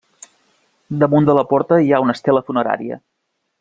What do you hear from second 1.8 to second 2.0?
hi